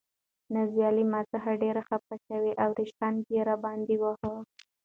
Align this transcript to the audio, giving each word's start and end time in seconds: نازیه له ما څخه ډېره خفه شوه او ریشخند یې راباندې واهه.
نازیه 0.53 0.89
له 0.97 1.03
ما 1.11 1.21
څخه 1.33 1.59
ډېره 1.63 1.81
خفه 1.89 2.15
شوه 2.25 2.51
او 2.63 2.69
ریشخند 2.79 3.19
یې 3.33 3.41
راباندې 3.49 3.95
واهه. 4.01 4.33